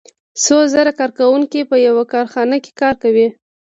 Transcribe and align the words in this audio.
څو 0.43 0.57
زره 0.73 0.91
کارکوونکي 0.99 1.61
په 1.69 1.75
یوه 1.87 2.03
کارخانه 2.13 2.57
کې 2.63 2.71
کار 2.81 2.95
کوي 3.03 3.27